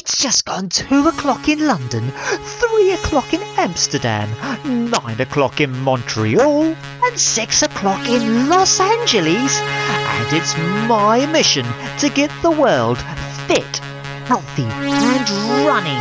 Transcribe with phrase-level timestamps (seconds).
[0.00, 4.30] It's just gone two o'clock in London, three o'clock in Amsterdam,
[4.64, 9.60] nine o'clock in Montreal, and six o'clock in Los Angeles.
[9.60, 10.56] And it's
[10.88, 11.66] my mission
[11.98, 12.96] to get the world
[13.46, 13.76] fit,
[14.24, 15.30] healthy, and
[15.66, 16.00] running.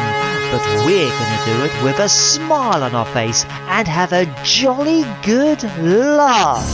[0.49, 5.03] But we're gonna do it with a smile on our face and have a jolly
[5.23, 6.65] good laugh.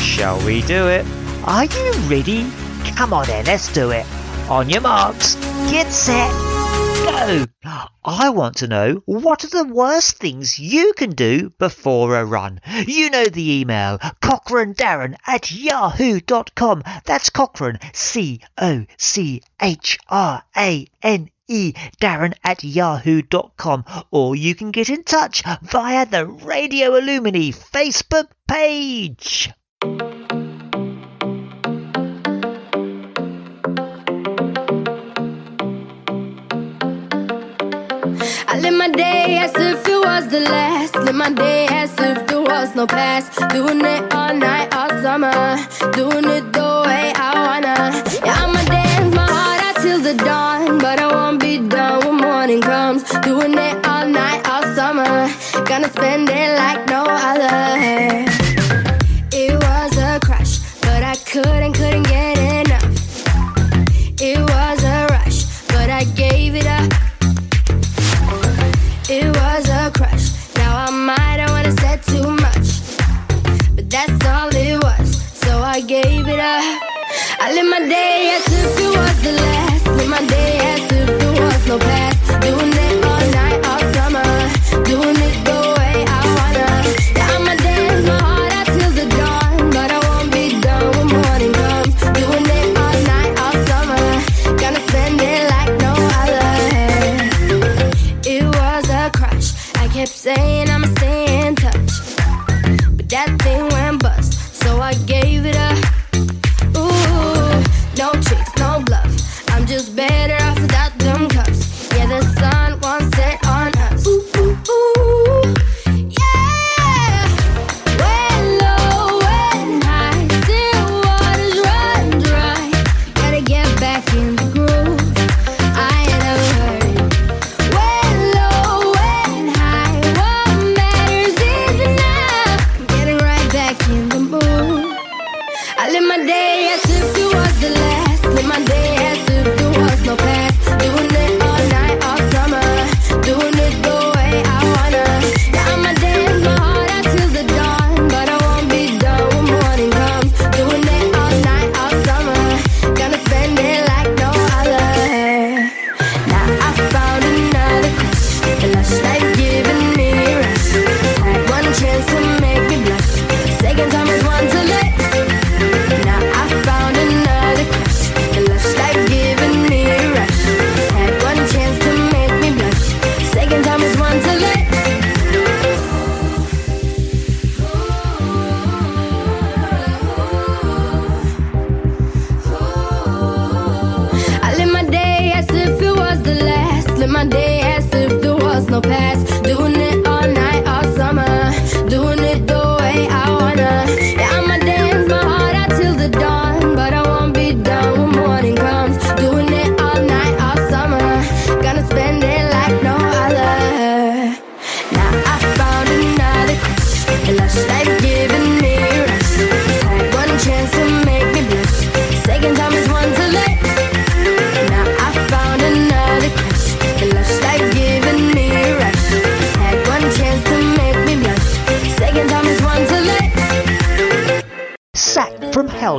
[0.00, 1.06] Shall we do it?
[1.44, 2.46] Are you ready?
[2.94, 4.04] Come on then, let's do it.
[4.50, 5.36] On your marks,
[5.70, 6.30] get set,
[7.04, 7.44] go!
[8.04, 12.60] I want to know what are the worst things you can do before a run.
[12.86, 16.82] You know the email, Cochrane Darren at yahoo.com.
[17.04, 23.84] That's Cochrane, C O C H R A N E, Darren at yahoo.com.
[24.10, 29.50] Or you can get in touch via the Radio Illumini Facebook page.
[38.48, 40.94] I live my day as if it was the last.
[40.96, 43.26] Live my day as if there was no past.
[43.50, 45.32] Doing it all night, all summer.
[45.92, 47.76] Doing it the way I wanna.
[48.24, 50.78] Yeah, I'ma dance my heart out till the dawn.
[50.78, 53.02] But I won't be done when morning comes.
[53.20, 55.12] Doing it all night, all summer.
[55.68, 57.58] Gonna spend it like no other.
[59.32, 62.11] It was a crush, but I couldn't, couldn't
[77.44, 79.86] I live my day as if it was the last.
[79.88, 80.51] Live my day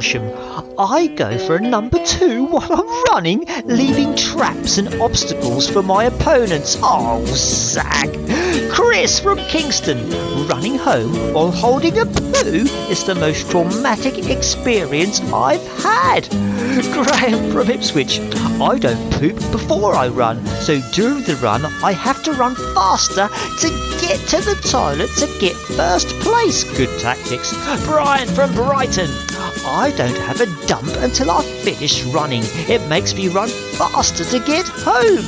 [0.06, 6.03] I go for a number two while I'm running, leaving traps and obstacles for my
[6.03, 6.78] opponents.
[6.82, 8.09] Oh, Sack.
[8.70, 9.97] Chris from Kingston.
[10.47, 16.29] Running home while holding a poo is the most traumatic experience I've had.
[16.91, 18.20] Graham from Ipswich.
[18.59, 23.29] I don't poop before I run, so during the run I have to run faster
[23.29, 23.70] to
[24.02, 26.66] get to the toilet to get first place.
[26.76, 27.53] Good tactics.
[27.85, 29.09] Brian from Brighton.
[29.66, 32.44] I don't have a dump until I finish running.
[32.67, 35.23] It makes me run faster to get home.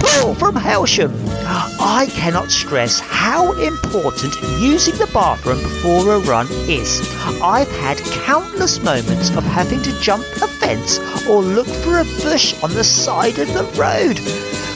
[0.00, 1.12] Paul from Helsham.
[1.48, 7.00] I cannot stress how important using the bathroom before a run is.
[7.42, 10.98] I've had countless moments of having to jump a fence
[11.28, 14.18] or look for a bush on the side of the road.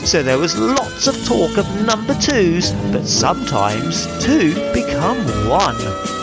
[0.05, 5.17] So there was lots of talk of number twos, but sometimes two become
[5.47, 6.20] one.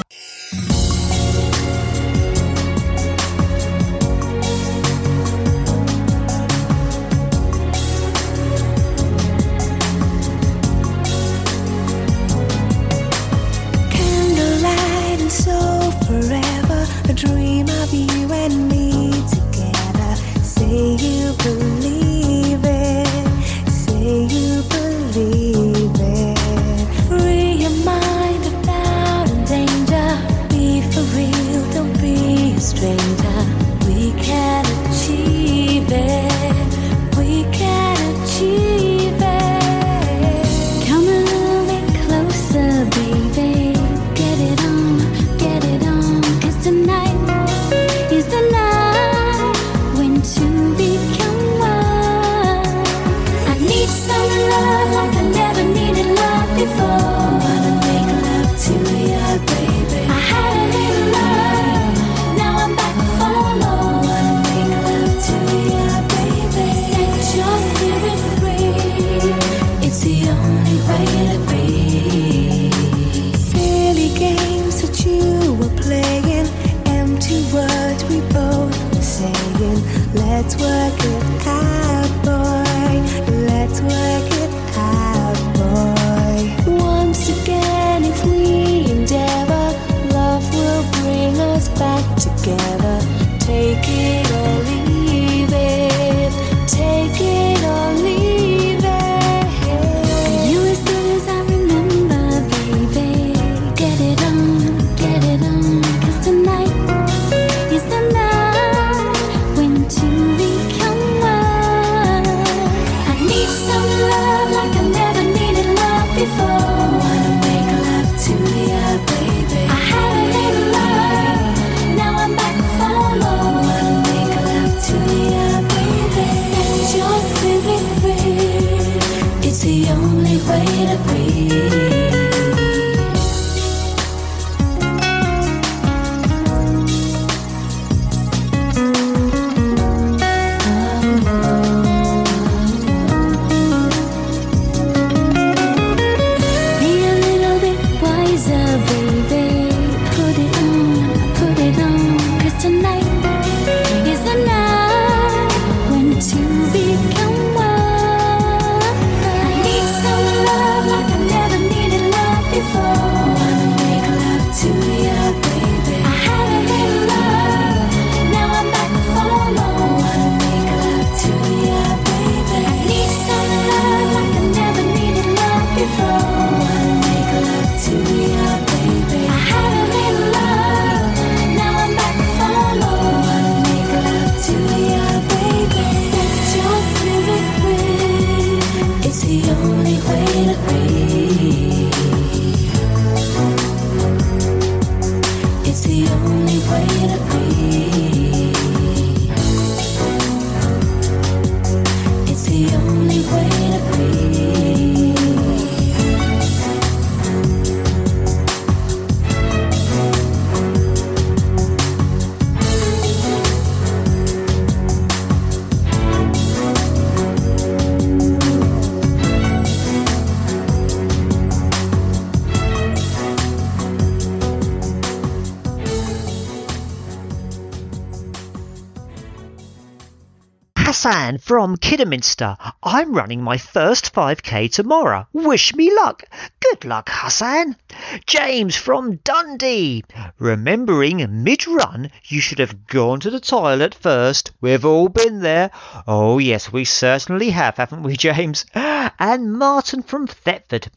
[231.28, 232.56] man from Kidderminster.
[232.82, 235.26] I'm running my first 5K tomorrow.
[235.35, 236.23] Wish me luck.
[236.58, 237.76] Good luck, Hassan.
[238.25, 240.04] James from Dundee.
[240.38, 244.52] Remembering mid run, you should have gone to the toilet first.
[244.62, 245.70] We've all been there.
[246.06, 248.64] Oh, yes, we certainly have, haven't we, James?
[248.73, 250.90] And Martin from Thetford.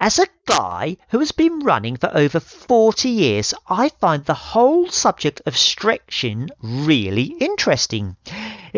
[0.00, 4.88] As a guy who has been running for over 40 years, I find the whole
[4.88, 8.16] subject of stretching really interesting.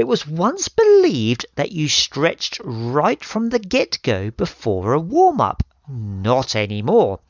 [0.00, 5.42] It was once believed that you stretched right from the get go before a warm
[5.42, 5.62] up.
[5.87, 7.21] Not anymore.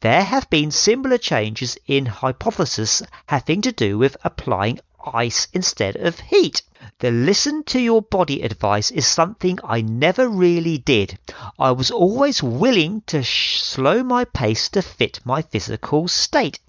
[0.00, 4.80] There have been similar changes in hypothesis having to do with applying
[5.12, 6.62] ice instead of heat.
[6.98, 11.18] The listen to your body advice is something I never really did.
[11.58, 16.60] I was always willing to sh- slow my pace to fit my physical state.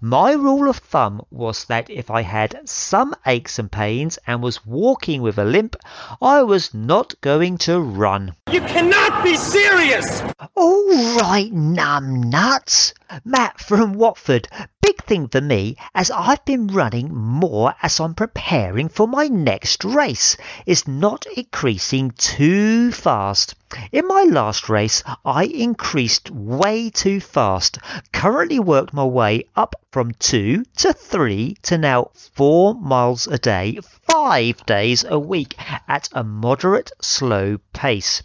[0.00, 4.66] My rule of thumb was that if I had some aches and pains and was
[4.66, 5.76] walking with a limp,
[6.20, 8.34] I was not going to run.
[8.50, 10.22] You cannot be serious!
[10.54, 12.94] All right, numb nuts.
[13.24, 14.48] Matt from Watford,
[14.90, 19.84] Big thing for me as I've been running more as I'm preparing for my next
[19.84, 23.54] race is not increasing too fast.
[23.92, 27.78] In my last race, I increased way too fast.
[28.12, 33.76] Currently worked my way up from two to three to now four miles a day,
[34.02, 35.56] five days a week
[35.88, 38.22] at a moderate slow pace.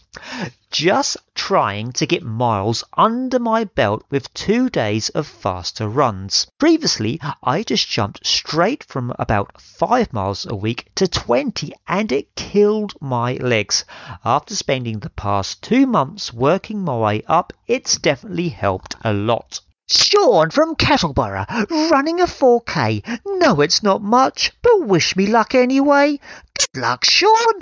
[0.70, 6.46] Just trying to get miles under my belt with two days of faster runs.
[6.60, 12.36] Previously, I just jumped straight from about 5 miles a week to 20 and it
[12.36, 13.86] killed my legs.
[14.24, 19.62] After spending the past two months working my way up, it's definitely helped a lot.
[19.88, 23.20] Sean from Kettleborough, running a 4K.
[23.40, 26.20] No, it's not much, but wish me luck anyway.
[26.58, 27.62] Good luck, Sean.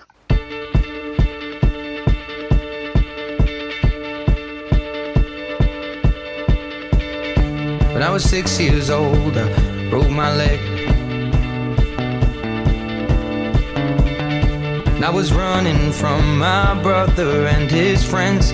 [7.92, 10.60] When I was six years old, I broke my leg.
[14.96, 18.54] And I was running from my brother and his friends.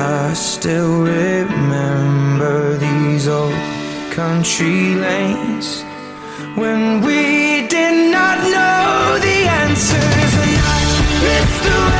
[0.00, 3.52] I still remember these old
[4.10, 5.82] country lanes.
[6.56, 10.80] When we did not know the answers and I
[11.36, 11.99] It's the way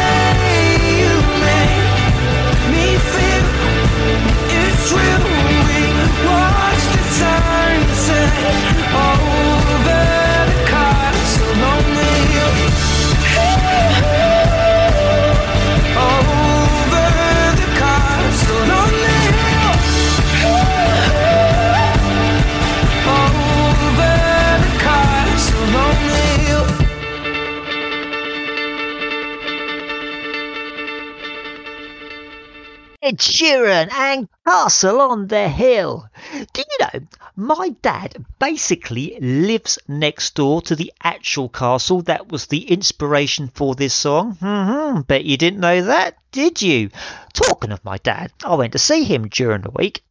[33.41, 36.10] Sheeran and Castle on the Hill.
[36.53, 37.01] Do you know,
[37.37, 43.75] my dad basically lives next door to the actual castle that was the inspiration for
[43.75, 44.37] this song.
[44.41, 46.91] hmm Bet you didn't know that, did you?
[47.33, 50.03] Talking of my dad, I went to see him during the week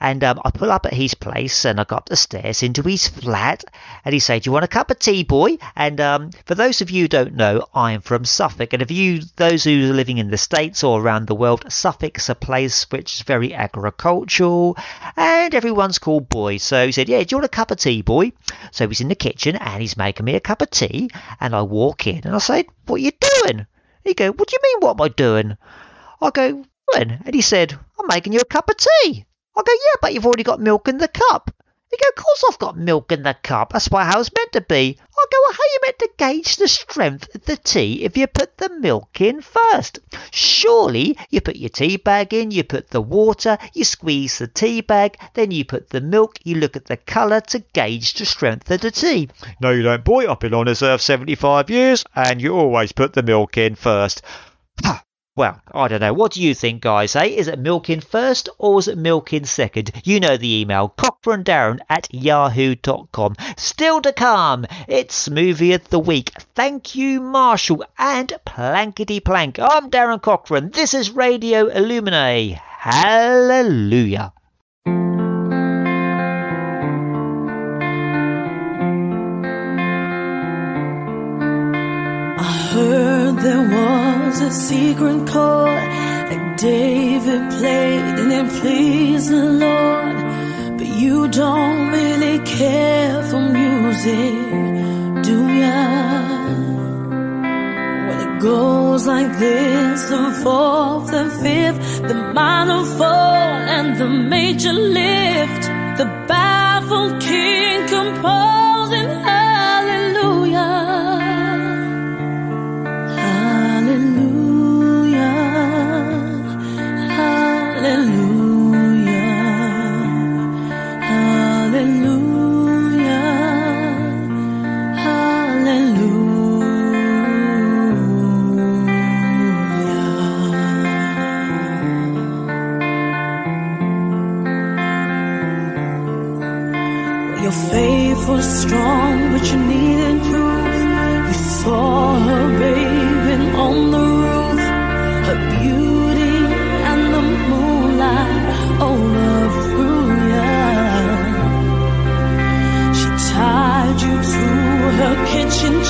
[0.00, 2.82] and um, I pull up at his place and I go up the stairs into
[2.82, 3.64] his flat
[4.04, 5.58] and he said, Do you want a cup of tea, boy?
[5.76, 8.72] And um, for those of you who don't know, I'm from Suffolk.
[8.72, 12.28] And if you, those who are living in the States or around the world, Suffolk's
[12.28, 14.76] a place which is very agricultural
[15.16, 16.56] and everyone's called boy.
[16.56, 18.32] So he said, Yeah, do you want a cup of tea, boy?
[18.72, 21.10] So he's in the kitchen and he's making me a cup of tea.
[21.40, 23.12] And I walk in and I say, What are you
[23.44, 23.66] doing?
[24.02, 25.56] He go, What do you mean, what am I doing?
[26.20, 27.22] I go, When?
[27.24, 29.26] And he said, I'm making you a cup of tea.
[29.56, 31.50] I go, Yeah, but you've already got milk in the cup.
[31.90, 33.74] He go, Of course I've got milk in the cup.
[33.74, 34.98] That's why how it's meant to be.
[35.18, 38.56] I go, how you meant to gauge the strength of the tea if you put
[38.58, 39.98] the milk in first?
[40.30, 44.80] Surely you put your tea bag in, you put the water, you squeeze the tea
[44.80, 48.70] bag, then you put the milk, you look at the colour to gauge the strength
[48.70, 49.28] of the tea.
[49.60, 50.30] No, you don't, boy.
[50.30, 54.22] I've been on this earth 75 years and you always put the milk in first.
[55.38, 56.12] Well, I don't know.
[56.12, 57.12] What do you think, guys?
[57.12, 59.92] Hey, is it milk in first or is it milk in second?
[60.02, 63.36] You know the email, cochranedarren at yahoo.com.
[63.56, 66.32] Still to come, it's movie of the week.
[66.56, 69.60] Thank you, Marshall, and plankety plank.
[69.60, 70.70] I'm Darren Cochrane.
[70.70, 72.58] This is Radio Illumine.
[72.80, 74.32] Hallelujah.
[82.40, 85.88] I heard there was a secret chord
[86.30, 90.16] that David played and it pleased the Lord.
[90.78, 94.34] But you don't really care for music,
[95.28, 95.82] do ya?
[98.06, 104.74] When it goes like this, the fourth, the fifth, the minor fall and the major
[104.74, 105.62] lift,
[106.00, 108.57] the baffled king composing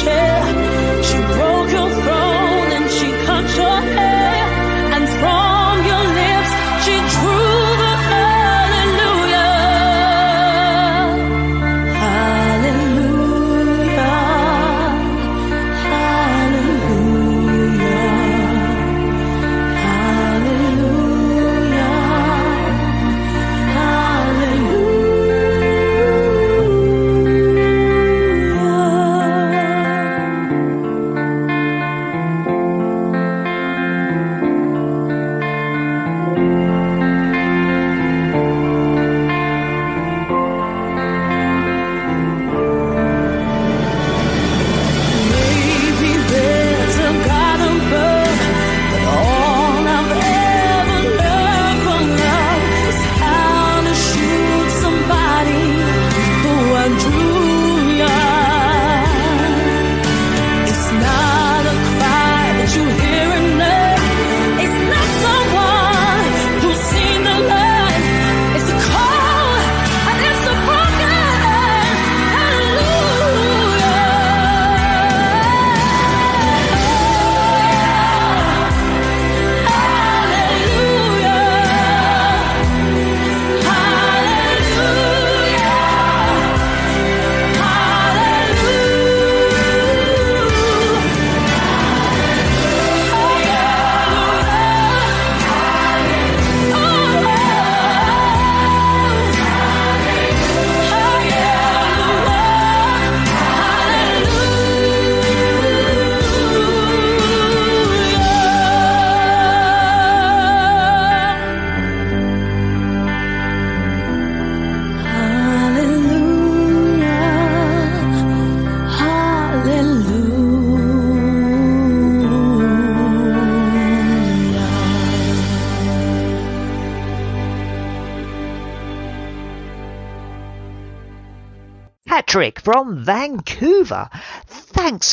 [0.03, 0.48] chair.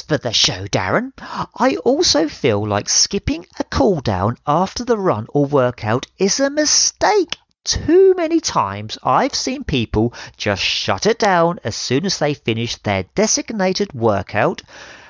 [0.07, 1.11] For the show, Darren.
[1.57, 6.49] I also feel like skipping a cool down after the run or workout is a
[6.49, 7.37] mistake.
[7.63, 12.75] Too many times I've seen people just shut it down as soon as they finish
[12.75, 14.61] their designated workout,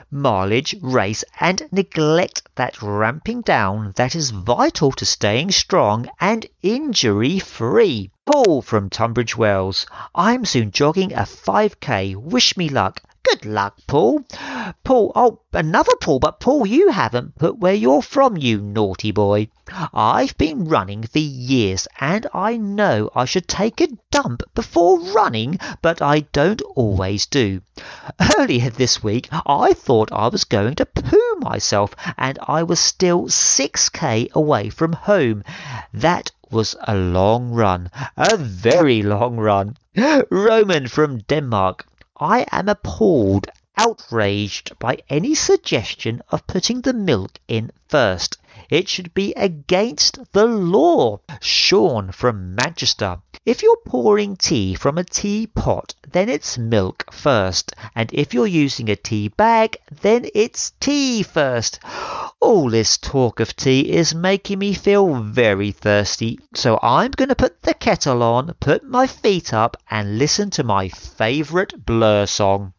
[0.10, 7.40] mileage, race, and neglect that ramping down that is vital to staying strong and injury
[7.40, 8.10] free.
[8.26, 9.86] Paul from Tunbridge Wells.
[10.16, 12.16] I'm soon jogging a 5k.
[12.16, 13.02] Wish me luck.
[13.32, 14.24] Good luck, Paul.
[14.84, 19.48] Paul, oh, another Paul, but Paul, you haven't put where you're from, you naughty boy.
[19.94, 25.60] I've been running for years and I know I should take a dump before running,
[25.82, 27.62] but I don't always do.
[28.38, 33.24] Earlier this week, I thought I was going to poo myself and I was still
[33.24, 35.44] 6k away from home.
[35.92, 39.78] That was a long run, a very long run.
[40.30, 41.88] Roman from Denmark.
[42.20, 48.38] I am appalled, outraged by any suggestion of putting the milk in first.
[48.70, 51.20] It should be against the law.
[51.42, 53.20] Sean from Manchester.
[53.46, 57.76] If you're pouring tea from a teapot, then it's milk first.
[57.94, 61.80] And if you're using a tea bag, then it's tea first.
[62.40, 66.40] All this talk of tea is making me feel very thirsty.
[66.56, 70.64] So I'm going to put the kettle on, put my feet up, and listen to
[70.64, 72.74] my favourite Blur song.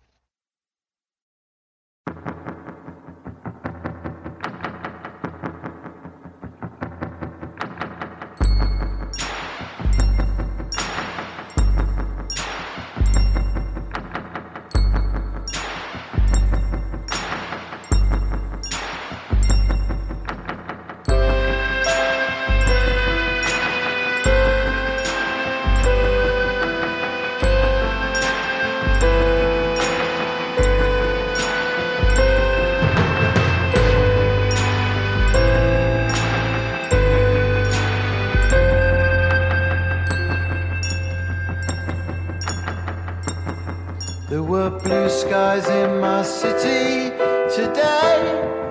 [44.37, 47.09] There were blue skies in my city
[47.57, 48.65] today.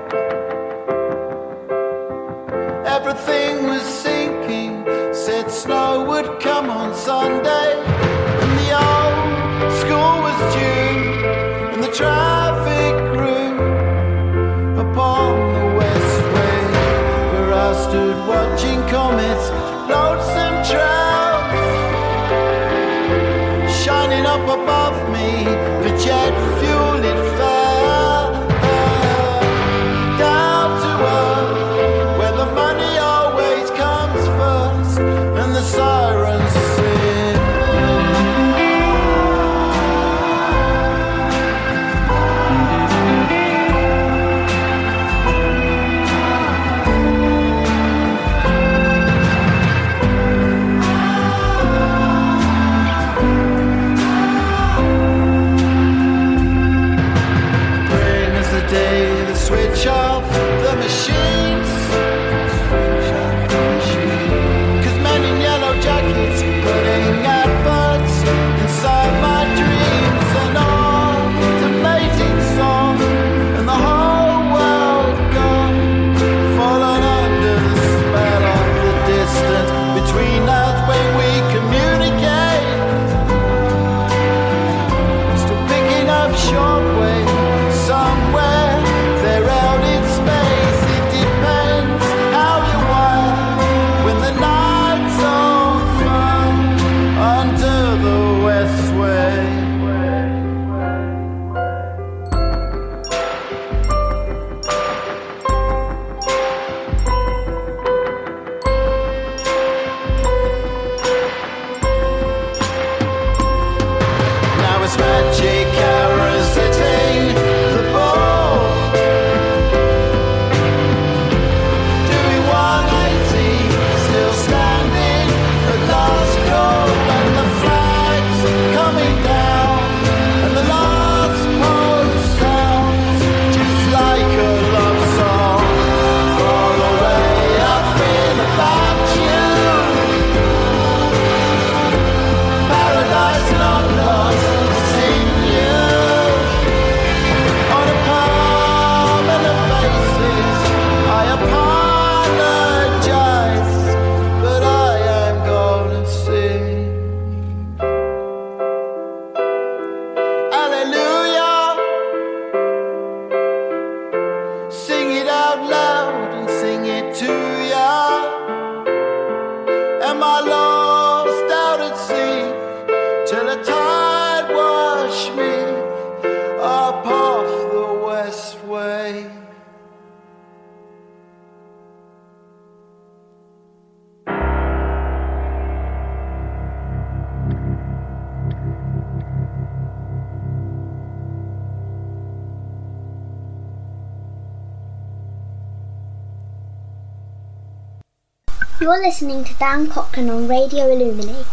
[199.36, 201.46] Listening to Dan Cochrane on Radio Illuminate.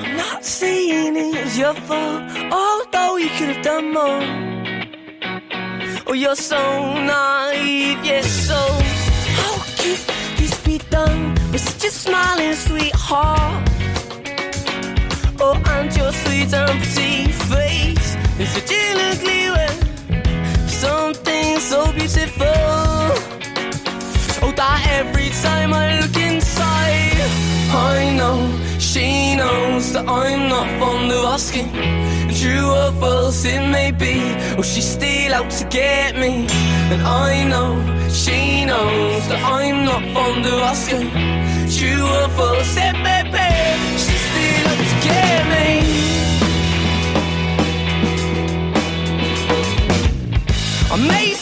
[0.00, 4.22] I'm not saying it was your fault, although you could have done more.
[6.06, 6.56] Oh, you're so
[6.94, 8.54] naive, yes, so
[9.36, 9.98] how could
[10.38, 13.68] this be done with such a smiling sweetheart?
[15.38, 16.12] Oh, and your
[16.52, 19.36] and pretty face is such an ugly.
[20.68, 22.46] Something so beautiful.
[24.42, 27.20] Oh, that every time I look inside,
[27.70, 28.36] I know
[28.78, 31.70] she knows that I'm not fond of asking.
[32.38, 34.14] True or false it may be,
[34.56, 36.46] or she's still out to get me.
[36.92, 37.70] And I know
[38.10, 41.10] she knows that I'm not fond of asking.
[41.76, 43.48] True or false it may be,
[44.02, 46.15] she's still out to get me.
[50.98, 51.35] I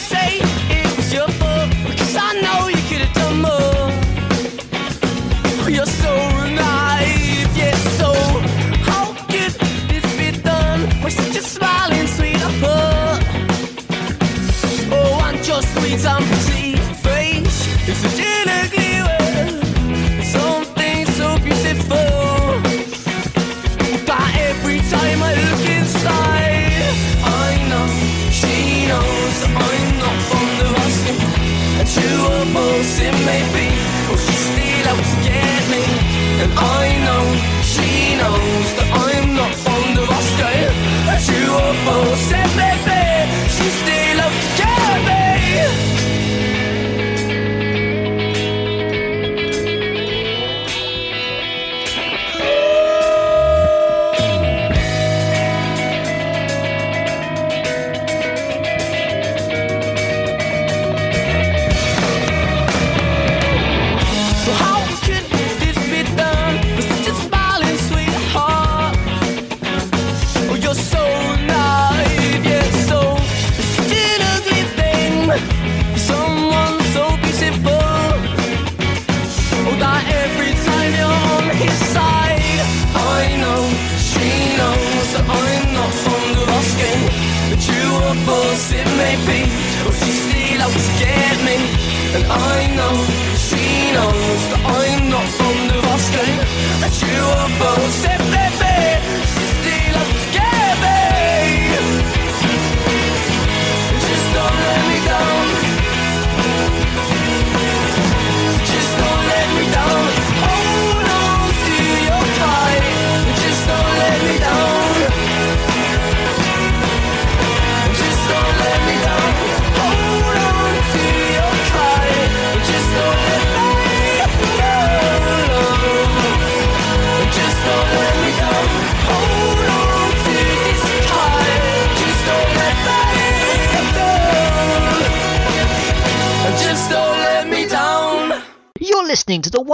[33.25, 33.67] may be,
[34.11, 35.83] or she's still out to get me.
[36.43, 37.23] And I know
[37.61, 38.64] she knows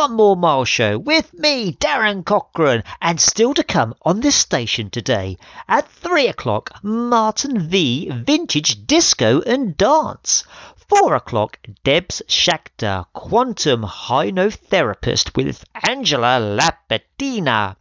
[0.02, 4.90] One More Mile Show with me, Darren Cochrane, and still to come on this station
[4.90, 5.38] today
[5.68, 10.44] at 3 o'clock, Martin V Vintage Disco and Dance.
[10.94, 17.78] 4 o'clock, Debs Shakhtar, Quantum Hypnotherapist with Angela Lapetina.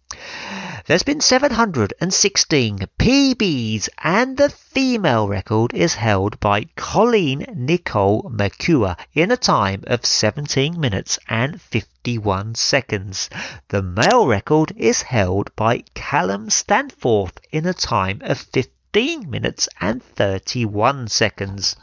[0.87, 9.31] There's been 716 PBs and the female record is held by Colleen Nicole Mercure in
[9.31, 13.29] a time of 17 minutes and 51 seconds.
[13.69, 20.03] The male record is held by Callum Stanforth in a time of 15 minutes and
[20.03, 21.77] 31 seconds.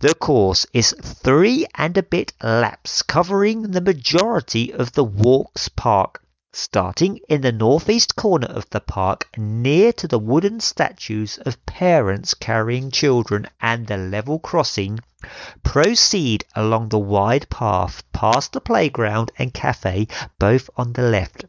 [0.00, 6.22] The course is three and a bit laps covering the majority of the Walks Park
[6.52, 12.34] starting in the northeast corner of the park near to the wooden statues of parents
[12.34, 14.98] carrying children and the level crossing,
[15.62, 20.06] proceed along the wide path past the playground and cafe,
[20.38, 21.46] both on the left.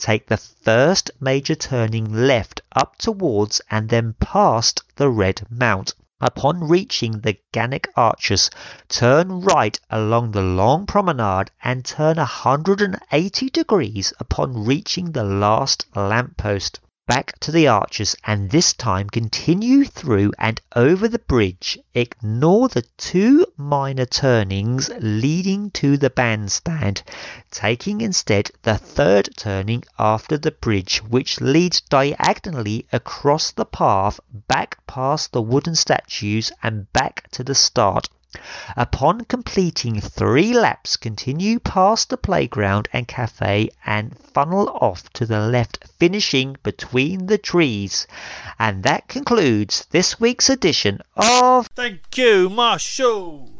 [0.00, 5.92] Take the first major turning left up towards and then past the Red Mount.
[6.20, 8.48] Upon reaching the Guanock Arches,
[8.88, 16.36] turn right along the long promenade and turn 180 degrees upon reaching the last lamp
[16.36, 16.78] post
[17.08, 21.78] back to the arches and this time continue through and over the bridge.
[21.94, 27.02] Ignore the two minor turnings leading to the bandstand,
[27.50, 34.76] taking instead the third turning after the bridge, which leads diagonally across the path back
[34.86, 38.10] past the wooden statues and back to the start.
[38.76, 45.40] Upon completing three laps, continue past the playground and cafe and funnel off to the
[45.40, 48.06] left, finishing between the trees.
[48.58, 53.50] And that concludes this week's edition of Thank you, Marshall.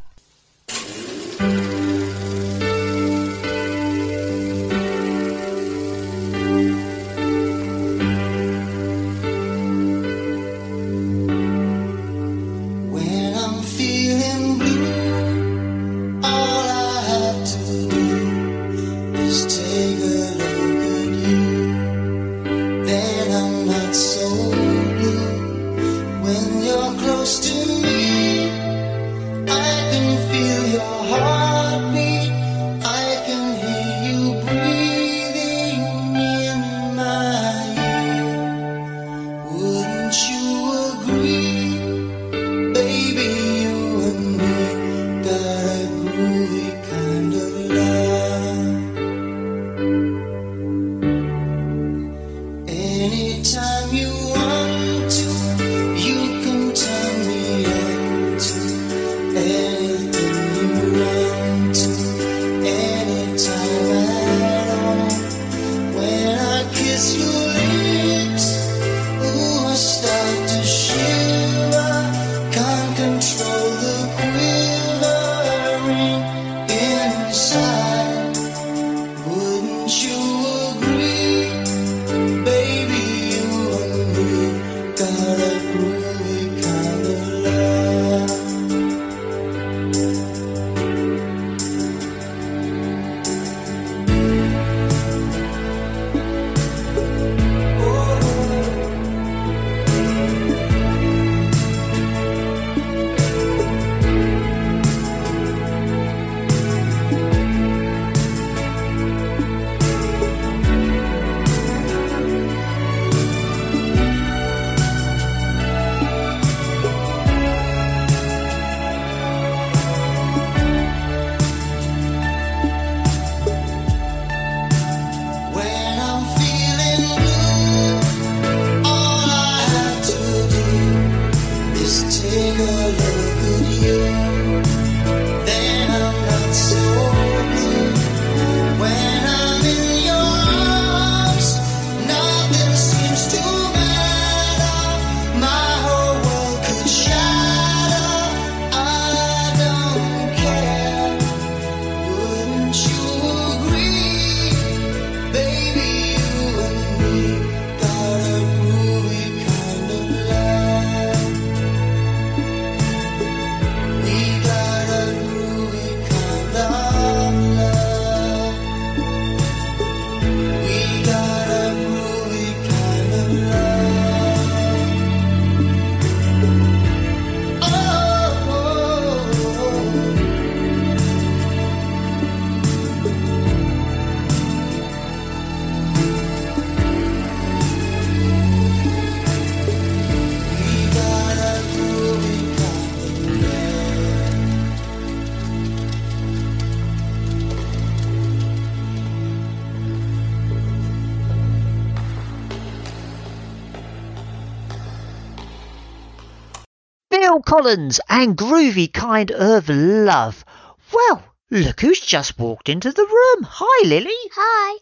[207.48, 210.44] Collins and Groovy Kind of Love.
[210.92, 213.48] Well, look who's just walked into the room.
[213.48, 214.18] Hi, Lily.
[214.34, 214.78] Hi.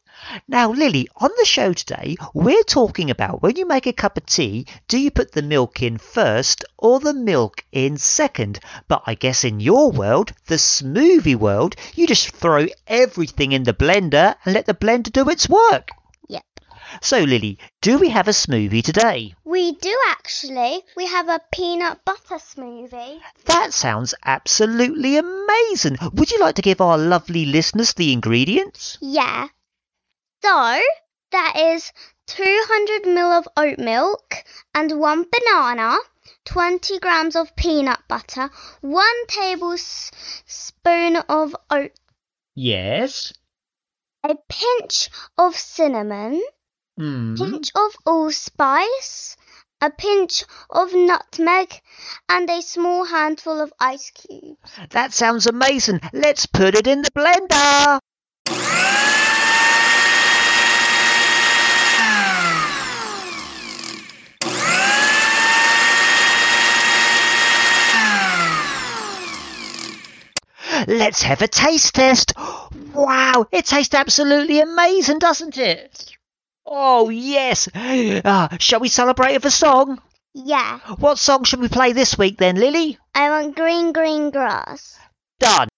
[0.49, 4.27] Now, Lily, on the show today, we're talking about when you make a cup of
[4.27, 8.59] tea, do you put the milk in first or the milk in second?
[8.89, 13.75] But I guess in your world, the smoothie world, you just throw everything in the
[13.75, 15.91] blender and let the blender do its work.
[17.01, 19.35] So, Lily, do we have a smoothie today?
[19.45, 20.83] We do actually.
[20.97, 23.21] We have a peanut butter smoothie.
[23.47, 25.97] That sounds absolutely amazing.
[26.13, 28.99] Would you like to give our lovely listeners the ingredients?
[29.01, 29.49] Yeah.
[30.43, 30.81] So,
[31.33, 31.93] that is
[32.27, 35.97] 200 ml of oat milk and one banana,
[36.45, 41.93] 20 grams of peanut butter, one tablespoon of oat,
[42.55, 43.33] Yes.
[44.25, 45.09] a pinch
[45.39, 46.43] of cinnamon,
[46.99, 47.37] Mm.
[47.37, 49.37] pinch of allspice,
[49.83, 51.83] a pinch of nutmeg,
[52.27, 54.73] and a small handful of ice cubes.
[54.91, 56.01] That sounds amazing.
[56.15, 58.01] Let's put it in the blender.
[70.89, 72.33] Let's have a taste test.
[72.95, 76.16] Wow, it tastes absolutely amazing, doesn't it?
[76.67, 77.69] Oh, yes.
[77.75, 80.01] Ah, shall we celebrate with a song?
[80.35, 82.99] Yeah, What song should we play this week then, Lily?
[83.15, 84.99] I want green, green grass.
[85.41, 85.69] Done.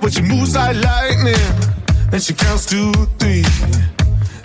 [0.00, 1.34] But she moves like lightning,
[2.12, 3.42] and she counts to three.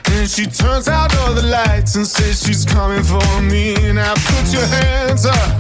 [0.06, 3.76] Then she turns out all the lights and says she's coming for me.
[3.94, 5.60] Now put your hands up,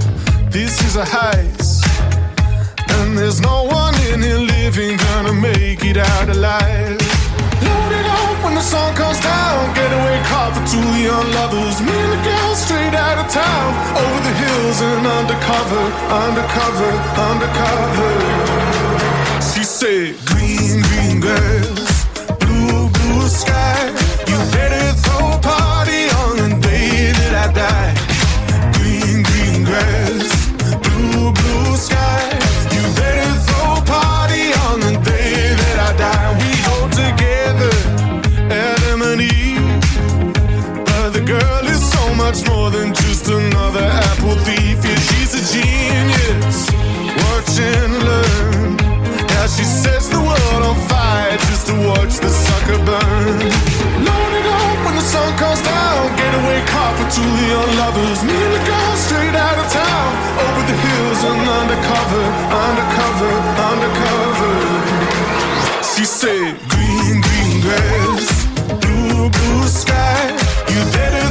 [0.51, 1.82] this is a heist.
[3.15, 6.97] There's no one in here living gonna make it out alive.
[7.61, 9.73] Load it up when the sun comes down.
[9.75, 11.79] Getaway car for two young lovers.
[11.81, 13.69] Me and the girl straight out of town.
[14.01, 15.83] Over the hills and undercover,
[16.25, 16.91] undercover,
[17.29, 18.11] undercover.
[19.41, 21.72] She said, Green, green grass,
[47.63, 48.77] and learn.
[49.33, 53.39] How she sets the world on fire just to watch the sucker burn.
[54.07, 56.01] Load it up when the sun comes down.
[56.19, 58.19] Getaway car for two young lovers.
[58.27, 60.09] Me and the girl straight out of town.
[60.43, 62.25] Over the hills and undercover,
[62.67, 63.33] undercover,
[63.71, 64.53] undercover.
[65.91, 68.25] She said, Green, green grass,
[68.83, 70.21] blue, blue sky.
[70.73, 71.27] You better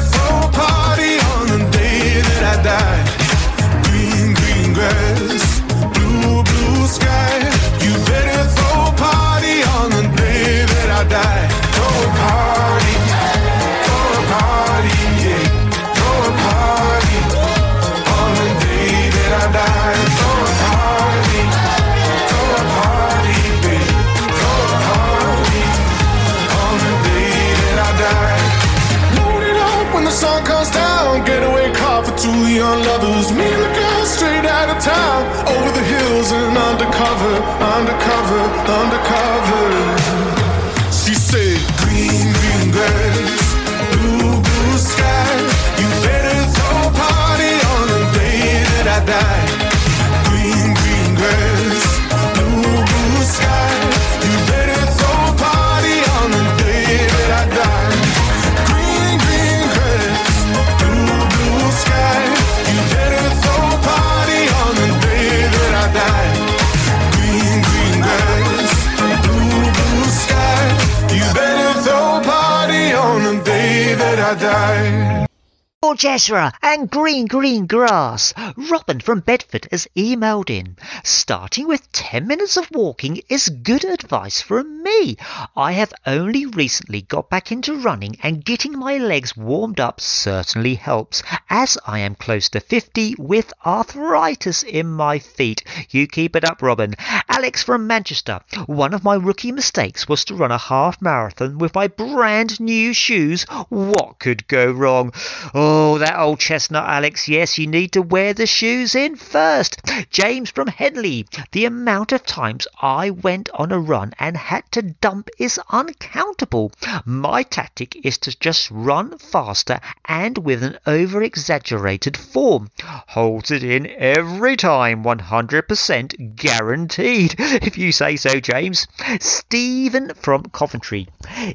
[76.02, 78.34] George Ezra and Green Green Grass.
[78.56, 80.76] Robin from Bedford has emailed in.
[81.04, 85.16] Starting with 10 minutes of walking is good advice from me.
[85.56, 90.74] I have only recently got back into running and getting my legs warmed up certainly
[90.74, 95.62] helps as I am close to 50 with arthritis in my feet.
[95.90, 96.96] You keep it up, Robin.
[97.28, 98.40] Alex from Manchester.
[98.66, 102.92] One of my rookie mistakes was to run a half marathon with my brand new
[102.92, 103.44] shoes.
[103.68, 105.12] What could go wrong?
[105.54, 107.28] Oh, That old chestnut, Alex.
[107.28, 109.80] Yes, you need to wear the shoes in first.
[110.10, 111.26] James from Headley.
[111.52, 116.72] The amount of times I went on a run and had to dump is uncountable.
[117.04, 122.70] My tactic is to just run faster and with an over exaggerated form.
[122.80, 127.34] Holds it in every time, 100% guaranteed.
[127.62, 128.86] If you say so, James.
[129.20, 131.08] Stephen from Coventry.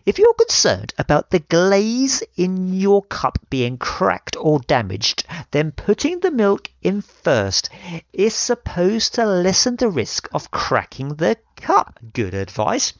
[0.05, 6.19] If you're concerned about the glaze in your cup being cracked or damaged, then putting
[6.19, 7.69] the milk in first
[8.11, 11.99] is supposed to lessen the risk of cracking the cup.
[12.13, 12.93] Good advice.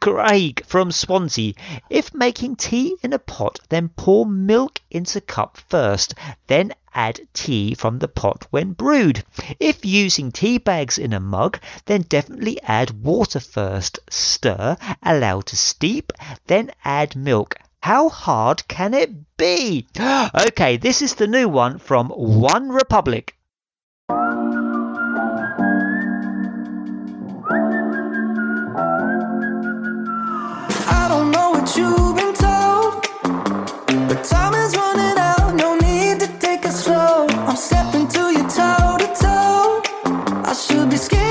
[0.00, 1.54] Craig from Swansea.
[1.88, 6.14] If making tea in a pot, then pour milk into cup first,
[6.46, 9.24] then add tea from the pot when brewed.
[9.58, 15.56] If using tea bags in a mug, then definitely add water first, stir, allow to
[15.56, 16.12] steep,
[16.46, 17.56] then add milk.
[17.84, 19.86] How hard can it be?
[20.48, 23.32] Okay, this is the new one from OneRepublic.
[30.88, 33.02] I don't know what you've been told,
[34.08, 35.54] but time is running out.
[35.54, 37.26] No need to take it slow.
[37.28, 39.82] I'm stepping to toe to toe.
[40.42, 41.23] I should be scared,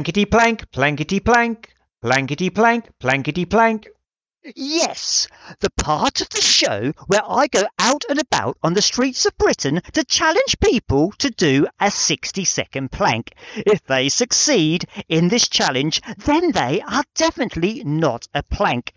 [0.00, 3.86] Plankety plank, plankety plank, plankety plank, plankety plank.
[4.56, 5.28] Yes,
[5.58, 9.36] the part of the show where I go out and about on the streets of
[9.36, 13.34] Britain to challenge people to do a 60 second plank.
[13.54, 18.94] If they succeed in this challenge, then they are definitely not a plank.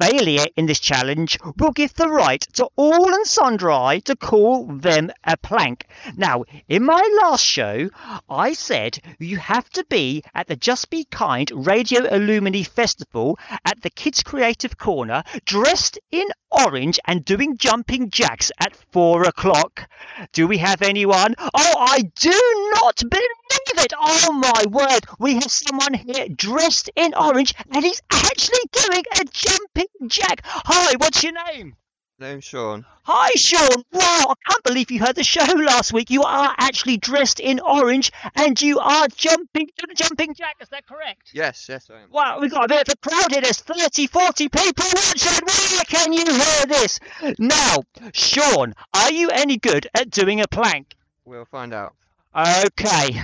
[0.00, 5.10] Failure in this challenge will give the right to all and sundry to call them
[5.24, 5.84] a plank.
[6.16, 7.90] Now, in my last show,
[8.28, 13.82] I said you have to be at the Just Be Kind Radio Illumini Festival at
[13.82, 19.88] the Kids Creative Corner, dressed in orange and doing jumping jacks at four o'clock.
[20.32, 21.34] Do we have anyone?
[21.38, 23.92] Oh, I do not believe it!
[23.98, 29.24] Oh my word, we have someone here dressed in orange and he's actually doing a
[29.24, 30.42] jumping jack.
[30.44, 31.76] Hi, what's your name?
[32.20, 32.84] Name's Sean.
[33.04, 33.82] Hi, Sean.
[33.92, 36.10] Wow, I can't believe you heard the show last week.
[36.10, 40.56] You are actually dressed in orange and you are jumping jumping jack.
[40.60, 41.30] Is that correct?
[41.32, 42.10] Yes, yes, I am.
[42.10, 43.40] Wow, we've got a bit of a crowd here.
[43.40, 45.46] There's 30, 40 people watching.
[45.46, 47.00] Where can you hear this?
[47.38, 50.94] Now, Sean, are you any good at doing a plank?
[51.24, 51.94] We'll find out.
[52.36, 53.18] Okay.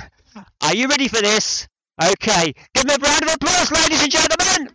[0.62, 1.68] Are you ready for this?
[2.02, 2.54] Okay.
[2.72, 4.74] Give me a round of applause, ladies and gentlemen.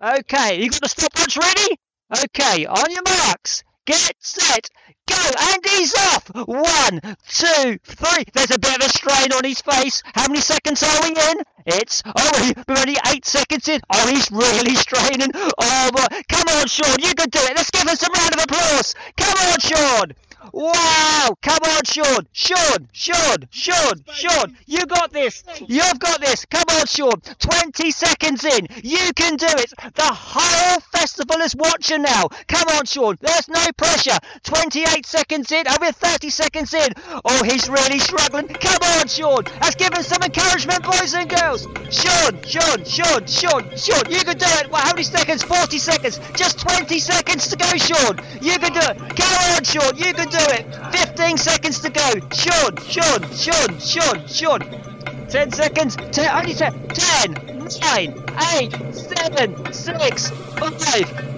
[0.00, 0.62] Okay.
[0.62, 1.80] You got the stopwatch ready?
[2.12, 2.66] Okay.
[2.66, 3.64] On your marks.
[3.86, 4.68] Get set.
[5.08, 5.16] Go.
[5.16, 6.28] And he's off.
[6.34, 8.24] One, two, three.
[8.34, 10.02] There's a bit of a strain on his face.
[10.14, 11.42] How many seconds are we in?
[11.66, 13.80] It's oh, we're only eight seconds in.
[13.90, 15.30] Oh, he's really straining.
[15.34, 16.18] Oh, boy.
[16.28, 17.56] come on, Sean, you can do it.
[17.56, 18.94] Let's give us a round of applause.
[19.16, 20.12] Come on, Sean.
[20.52, 21.36] Wow!
[21.42, 22.26] Come on, Sean!
[22.32, 22.88] Sean!
[22.92, 23.48] Sean!
[23.50, 24.04] Sean!
[24.12, 24.56] Sean!
[24.66, 25.44] You got this!
[25.66, 26.44] You've got this!
[26.46, 27.20] Come on, Sean!
[27.38, 28.66] 20 seconds in!
[28.82, 29.72] You can do it!
[29.94, 32.28] The whole festival is watching now!
[32.46, 33.16] Come on, Sean!
[33.20, 34.16] There's no pressure!
[34.44, 35.68] 28 seconds in!
[35.68, 36.88] Over 30 seconds in!
[37.24, 38.48] Oh, he's really struggling!
[38.48, 39.44] Come on, Sean!
[39.60, 41.66] Let's give him some encouragement, boys and girls!
[41.90, 42.42] Sean!
[42.44, 42.84] Sean!
[42.84, 43.26] Sean!
[43.26, 43.76] Sean!
[43.76, 44.10] Sean!
[44.10, 44.70] You can do it!
[44.70, 45.42] Well, how many seconds?
[45.42, 46.20] 40 seconds!
[46.34, 48.18] Just 20 seconds to go, Sean!
[48.40, 48.98] You can do it!
[49.16, 49.96] Come on, Sean!
[49.96, 50.66] You can do it!
[50.92, 52.08] 15 seconds to go!
[52.32, 52.76] Sean!
[52.84, 53.22] Sean!
[53.34, 53.78] Sean!
[53.78, 54.26] Sean!
[54.28, 55.28] Sean!
[55.28, 55.96] 10 seconds!
[55.96, 56.88] 10, only 10!
[56.88, 57.32] 10!
[57.34, 58.24] 9!
[58.60, 58.94] 8!
[58.94, 59.72] 7!
[59.72, 60.30] 6!
[60.30, 60.70] 5!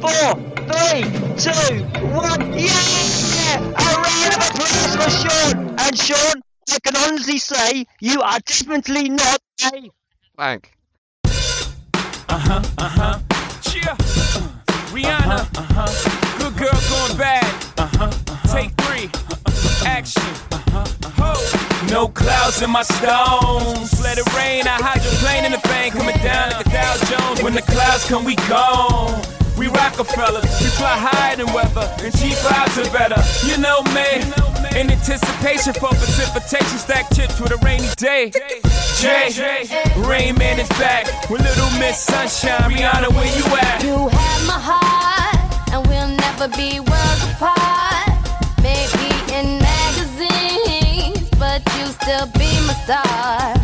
[0.00, 0.34] 4!
[0.34, 1.02] 3!
[1.36, 1.84] 2!
[2.10, 2.52] 1!
[2.54, 3.58] Yeah!
[3.58, 5.74] A round of applause for Sean!
[5.78, 9.90] And Sean, I can honestly say you are definitely not a
[10.36, 10.72] Blank.
[11.24, 11.28] Uh
[12.28, 13.18] huh, uh huh.
[13.60, 13.94] Cheer.
[14.94, 15.40] Rihanna.
[15.54, 16.38] Uh huh.
[16.38, 17.44] Good girl going bad.
[17.76, 18.19] Uh huh.
[18.50, 19.08] Take three.
[19.86, 20.22] Action.
[21.88, 24.02] No clouds in my stones.
[24.02, 24.66] Let it rain.
[24.66, 25.94] I hydroplane in the bank.
[25.94, 27.42] Coming down like a Dow Jones.
[27.42, 29.22] When the clouds come, we gone.
[29.56, 33.20] We Rockefeller, we fly higher than weather, and cheap vibes are better.
[33.46, 34.24] You know me,
[34.72, 38.32] in anticipation for precipitation, stack chips with a rainy day.
[38.96, 39.28] Jay,
[39.98, 42.70] Rain Man is back with Little Miss Sunshine.
[42.72, 43.82] Rihanna, where you at?
[43.84, 47.69] You have my heart, and we'll never be worlds apart.
[48.62, 53.54] Maybe in magazines, but you still be my star.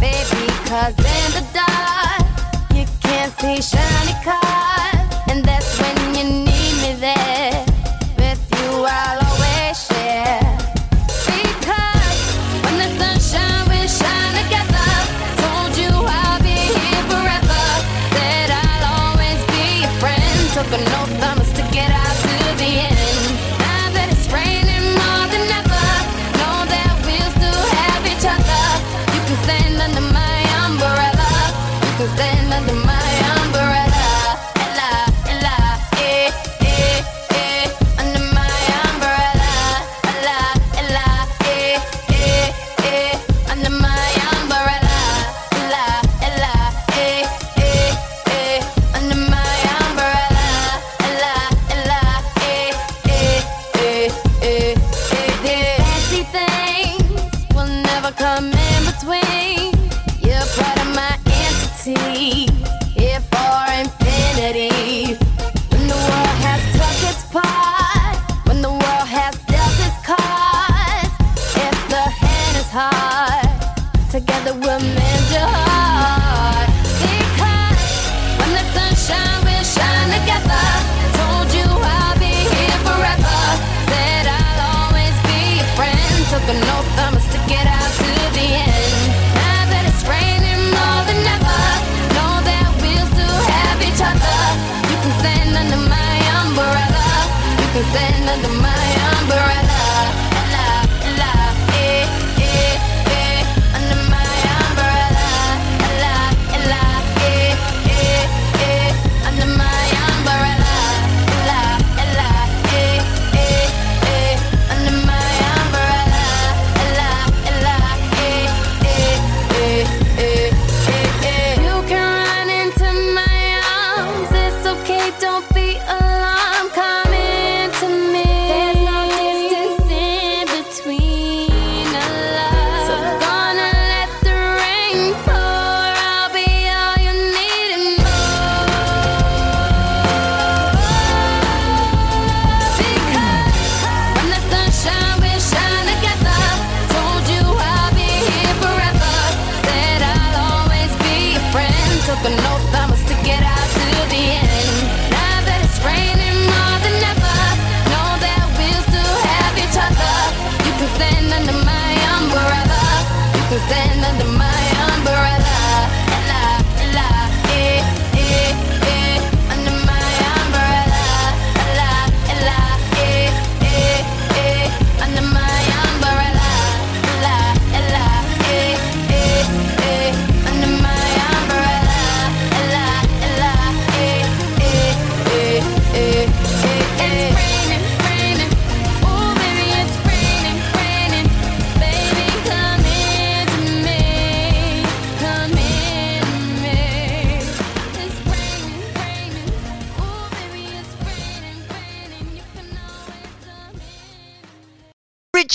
[0.00, 2.24] Baby, cause in the dark,
[2.74, 5.08] you can't see shiny cars.
[5.30, 7.64] And that's when you need me there.
[8.18, 9.19] With you, I'll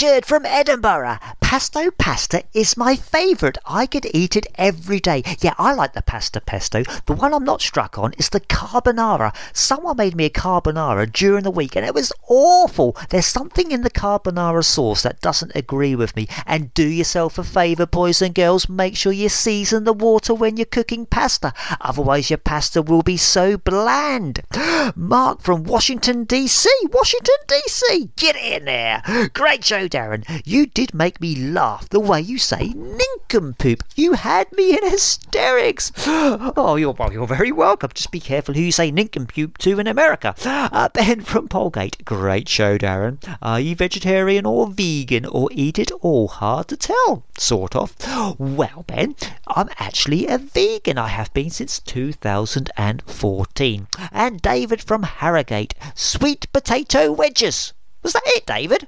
[0.06, 1.18] Richard from Edinburgh.
[1.56, 3.58] Pesto pasta is my favourite.
[3.66, 5.24] I could eat it every day.
[5.40, 6.84] Yeah, I like the pasta pesto.
[7.06, 9.34] The one I'm not struck on is the carbonara.
[9.54, 12.98] Someone made me a carbonara during the week and it was awful.
[13.10, 16.28] There's something in the carbonara sauce that doesn't agree with me.
[16.46, 20.58] And do yourself a favour, boys and girls, make sure you season the water when
[20.58, 21.54] you're cooking pasta.
[21.80, 24.42] Otherwise, your pasta will be so bland.
[24.98, 26.70] Mark from Washington, D.C.
[26.92, 28.10] Washington, D.C.
[28.18, 29.30] Get in there.
[29.34, 30.26] Great show, Darren.
[30.44, 33.84] You did make me laugh the way you say nincompoop.
[33.96, 35.92] You had me in hysterics.
[36.58, 37.92] Oh, you're, well, you're very welcome.
[37.94, 40.36] Just be careful who you say nincompoop to in America.
[40.44, 42.04] Uh, ben from Polegate.
[42.06, 43.18] Great show, Darren.
[43.42, 46.28] Are you vegetarian or vegan or eat it all?
[46.28, 47.26] Hard to tell.
[47.38, 47.96] Sort of.
[48.40, 49.16] Well, Ben,
[49.48, 50.98] I'm actually a vegan.
[50.98, 53.88] I have been since 2014.
[54.12, 55.76] And David from Harrogate.
[55.94, 57.74] Sweet potato wedges.
[58.02, 58.88] Was that it, David?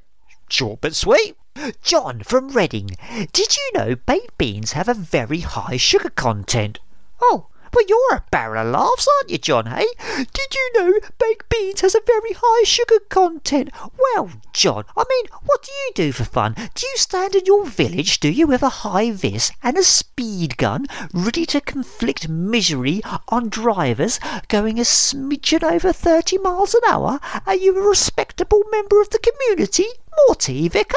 [0.49, 1.36] Short but sweet.
[1.82, 2.91] John from Reading.
[3.34, 6.80] Did you know baked beans have a very high sugar content?
[7.22, 9.86] Oh, but you're a barrel of laughs, aren't you, John, hey?
[10.16, 13.72] Did you know baked beans has a very high sugar content?
[13.97, 16.53] Well, John, I mean, what do you do for fun?
[16.53, 20.58] Do you stand in your village, do you, with a high vis and a speed
[20.58, 27.20] gun, ready to conflict misery on drivers going a smidgen over 30 miles an hour?
[27.45, 29.88] Are you a respectable member of the community?
[30.26, 30.95] More tea, Vicar?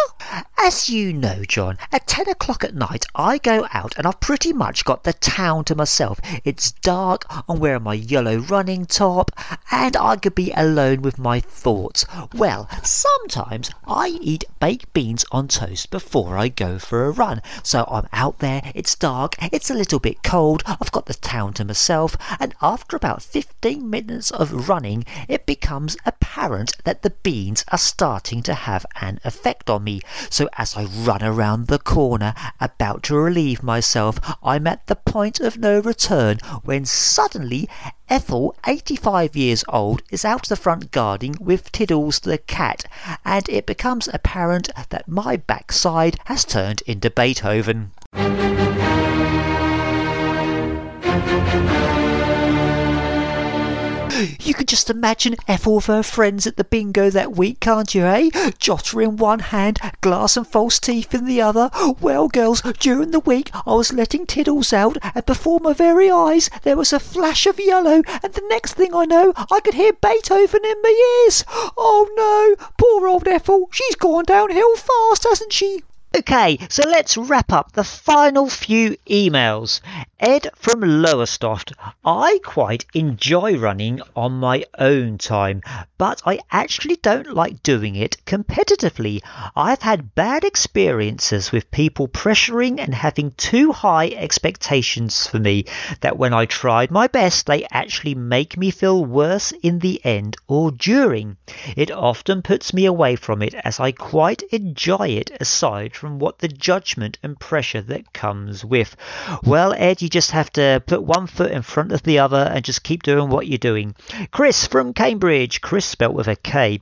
[0.62, 4.52] As you know, John, at 10 o'clock at night I go out and I've pretty
[4.52, 6.20] much got the town to myself.
[6.44, 9.30] It's dark, I'm wearing my yellow running top,
[9.70, 12.04] and I could be alone with my thoughts.
[12.34, 17.42] Well, sometimes I eat baked beans on toast before I go for a run.
[17.62, 21.54] So I'm out there, it's dark, it's a little bit cold, I've got the town
[21.54, 27.64] to myself, and after about 15 minutes of running, it becomes apparent that the beans
[27.68, 30.00] are starting to have an effect on me.
[30.28, 35.40] So as I run around the corner, about to relieve myself, I'm at the point
[35.40, 37.68] of no return when suddenly
[38.08, 42.84] Ethel, 85 years old, is out the front garden with Tiddles the cat,
[43.24, 47.92] and it becomes apparent that my backside has turned into Beethoven.
[54.40, 58.04] You can just imagine Ethel with her friends at the bingo that week, can't you,
[58.04, 58.28] eh?
[58.58, 61.70] Jotter in one hand, glass and false teeth in the other.
[62.00, 66.50] Well, girls, during the week I was letting Tiddles out, and before my very eyes
[66.62, 69.92] there was a flash of yellow, and the next thing I know I could hear
[69.94, 71.44] Beethoven in my ears.
[71.78, 75.82] Oh no, poor old Ethel, she's gone downhill fast, hasn't she?
[76.12, 79.80] Okay, so let's wrap up the final few emails.
[80.18, 81.72] Ed from Lowestoft.
[82.04, 85.62] I quite enjoy running on my own time,
[85.96, 89.20] but I actually don't like doing it competitively.
[89.54, 95.64] I've had bad experiences with people pressuring and having too high expectations for me
[96.00, 100.36] that when I tried my best, they actually make me feel worse in the end
[100.48, 101.36] or during.
[101.76, 106.38] It often puts me away from it as I quite enjoy it aside from what
[106.38, 108.96] the judgment and pressure that comes with.
[109.44, 112.64] Well, Ed, you just have to put one foot in front of the other and
[112.64, 113.94] just keep doing what you're doing.
[114.30, 116.80] Chris from Cambridge, Chris spelt with a K,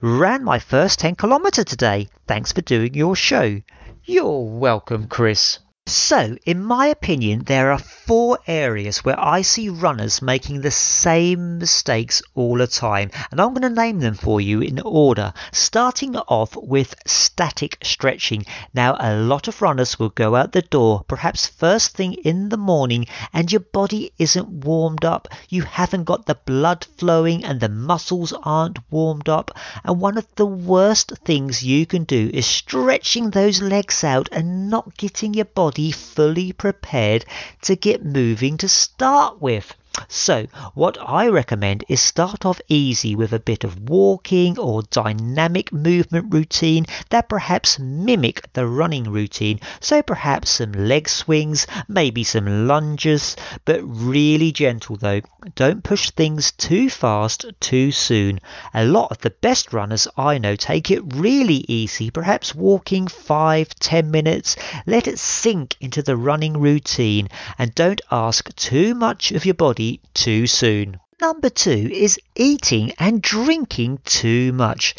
[0.00, 2.08] ran my first 10 kilometre today.
[2.28, 3.60] Thanks for doing your show.
[4.04, 5.58] You're welcome, Chris.
[5.90, 11.58] So, in my opinion, there are four areas where I see runners making the same
[11.58, 16.16] mistakes all the time, and I'm going to name them for you in order, starting
[16.16, 18.46] off with static stretching.
[18.72, 22.56] Now, a lot of runners will go out the door, perhaps first thing in the
[22.56, 25.26] morning, and your body isn't warmed up.
[25.48, 29.50] You haven't got the blood flowing, and the muscles aren't warmed up.
[29.82, 34.70] And one of the worst things you can do is stretching those legs out and
[34.70, 37.24] not getting your body fully prepared
[37.62, 39.74] to get moving to start with.
[40.08, 45.72] So, what I recommend is start off easy with a bit of walking or dynamic
[45.72, 49.58] movement routine that perhaps mimic the running routine.
[49.80, 55.22] So, perhaps some leg swings, maybe some lunges, but really gentle though.
[55.54, 58.40] Don't push things too fast too soon.
[58.72, 63.74] A lot of the best runners I know take it really easy, perhaps walking 5
[63.74, 64.56] 10 minutes.
[64.86, 67.28] Let it sink into the running routine
[67.58, 69.79] and don't ask too much of your body
[70.14, 70.98] too soon.
[71.20, 74.94] Number two is eating and drinking too much.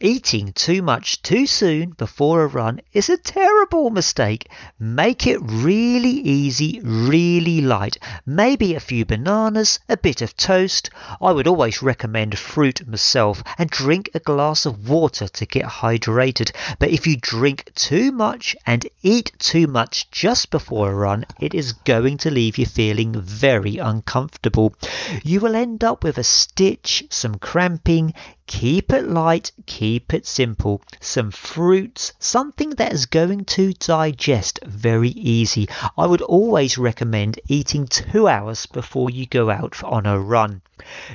[0.00, 4.48] Eating too much too soon before a run is a terrible mistake.
[4.78, 7.98] Make it really easy, really light.
[8.24, 10.88] Maybe a few bananas, a bit of toast.
[11.20, 16.52] I would always recommend fruit myself and drink a glass of water to get hydrated.
[16.78, 21.52] But if you drink too much and eat too much just before a run, it
[21.52, 24.74] is going to leave you feeling very uncomfortable.
[25.22, 28.14] You will end up with a stitch, some cramping.
[28.46, 30.80] Keep it light, keep it simple.
[31.00, 35.68] Some fruits, something that is going to digest very easy.
[35.98, 40.62] I would always recommend eating two hours before you go out on a run.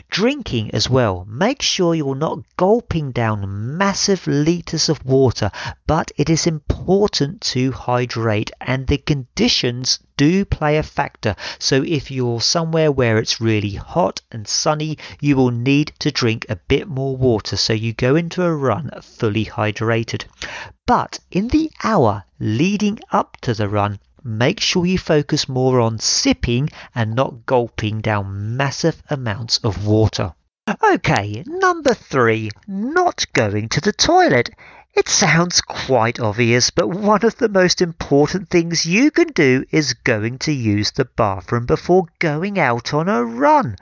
[0.09, 1.25] Drinking as well.
[1.29, 5.51] Make sure you're not gulping down massive liters of water,
[5.85, 11.35] but it is important to hydrate, and the conditions do play a factor.
[11.59, 16.47] So, if you're somewhere where it's really hot and sunny, you will need to drink
[16.49, 20.25] a bit more water so you go into a run fully hydrated.
[20.87, 25.99] But in the hour leading up to the run, make sure you focus more on
[25.99, 30.33] sipping and not gulping down massive amounts of water.
[30.83, 34.49] Okay, number three, not going to the toilet.
[34.93, 39.93] It sounds quite obvious, but one of the most important things you can do is
[39.93, 43.77] going to use the bathroom before going out on a run.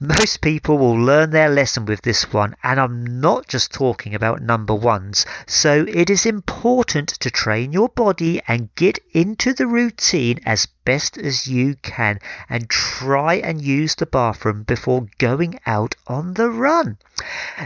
[0.00, 4.42] Most people will learn their lesson with this one, and I'm not just talking about
[4.42, 5.24] number ones.
[5.46, 11.18] So it is important to train your body and get into the routine as best
[11.18, 12.18] as you can
[12.48, 16.98] and try and use the bathroom before going out on the run.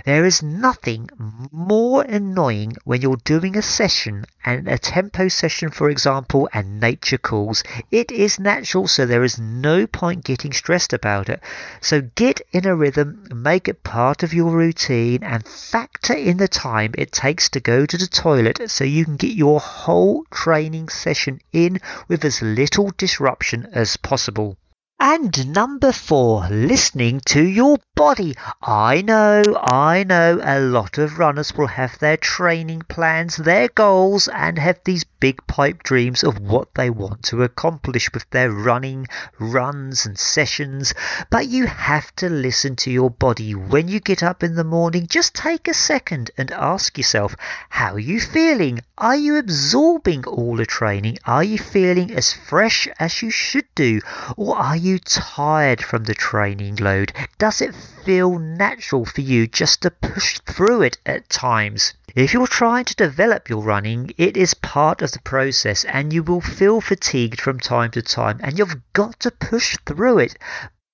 [0.05, 1.09] There is nothing
[1.53, 7.19] more annoying when you're doing a session and a tempo session, for example, and nature
[7.19, 7.63] calls.
[7.91, 11.41] It is natural, so there is no point getting stressed about it.
[11.81, 16.49] So get in a rhythm, make it part of your routine, and factor in the
[16.49, 20.89] time it takes to go to the toilet so you can get your whole training
[20.89, 24.57] session in with as little disruption as possible.
[25.01, 28.35] And number four, listening to your body.
[28.63, 34.29] I know, I know a lot of runners will have their training plans, their goals,
[34.29, 39.07] and have these big pipe dreams of what they want to accomplish with their running,
[39.39, 40.95] runs, and sessions.
[41.31, 43.55] But you have to listen to your body.
[43.55, 47.35] When you get up in the morning, just take a second and ask yourself,
[47.69, 48.81] how are you feeling?
[48.97, 51.19] Are you absorbing all the training?
[51.25, 54.01] Are you feeling as fresh as you should do?
[54.37, 57.11] Or are you tired from the training load?
[57.39, 57.75] Does it
[58.05, 61.95] feel natural for you just to push through it at times?
[62.15, 66.23] If you're trying to develop your running, it is part of the process and you
[66.23, 70.37] will feel fatigued from time to time and you've got to push through it.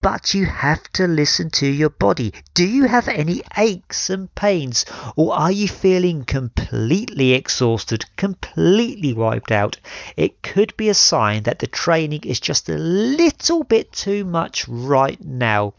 [0.03, 2.33] But you have to listen to your body.
[2.55, 4.87] Do you have any aches and pains?
[5.15, 9.77] Or are you feeling completely exhausted, completely wiped out?
[10.17, 14.67] It could be a sign that the training is just a little bit too much
[14.69, 15.75] right now.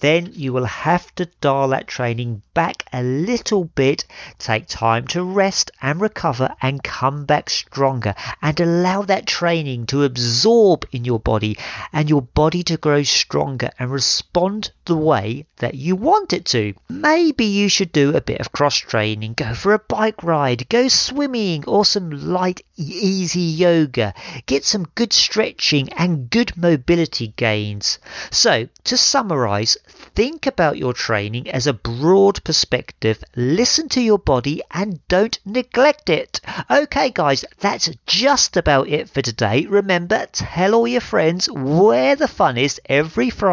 [0.00, 4.04] Then you will have to dial that training back a little bit,
[4.38, 8.14] take time to rest and recover, and come back stronger.
[8.42, 11.56] And allow that training to absorb in your body
[11.90, 16.74] and your body to grow stronger and respond the way that you want it to.
[16.88, 20.88] Maybe you should do a bit of cross training, go for a bike ride, go
[20.88, 24.14] swimming, or some light, easy yoga.
[24.46, 27.98] Get some good stretching and good mobility gains.
[28.30, 29.76] So, to summarize,
[30.14, 36.10] think about your training as a broad perspective, listen to your body, and don't neglect
[36.10, 36.40] it.
[36.70, 39.66] Okay, guys, that's just about it for today.
[39.66, 43.51] Remember, tell all your friends where the fun is every Friday,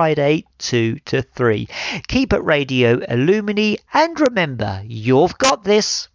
[0.58, 1.68] 2 to 3.
[2.08, 6.09] Keep it Radio Illumini, and remember, you've got this.